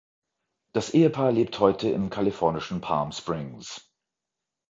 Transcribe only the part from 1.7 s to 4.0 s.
im kalifornischen Palm Springs.